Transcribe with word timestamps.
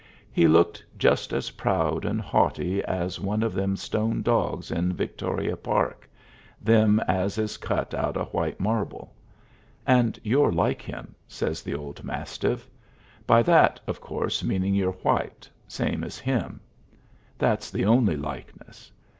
He 0.31 0.47
looked 0.47 0.83
just 0.97 1.31
as 1.31 1.51
proud 1.51 2.05
and 2.05 2.19
haughty 2.19 2.83
as 2.85 3.19
one 3.19 3.43
of 3.43 3.53
them 3.53 3.75
stone 3.75 4.23
dogs 4.23 4.71
in 4.71 4.93
Victoria 4.93 5.55
Park 5.55 6.09
them 6.59 6.99
as 7.07 7.37
is 7.37 7.57
cut 7.57 7.93
out 7.93 8.17
of 8.17 8.33
white 8.33 8.59
marble. 8.59 9.13
And 9.85 10.19
you're 10.23 10.51
like 10.51 10.81
him," 10.81 11.13
says 11.27 11.61
the 11.61 11.75
old 11.75 12.03
mastiff 12.03 12.67
"by 13.27 13.43
that, 13.43 13.79
of 13.85 14.01
course, 14.01 14.43
meaning 14.43 14.73
you're 14.73 14.91
white, 14.93 15.47
same 15.67 16.03
as 16.03 16.17
him. 16.17 16.61
That's 17.37 17.69
the 17.69 17.85
only 17.85 18.17
likeness. 18.17 18.91